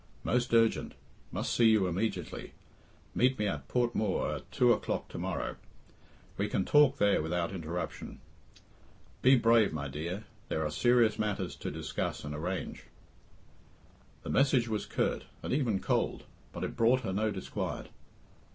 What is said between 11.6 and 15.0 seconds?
discuss and arrange." The message was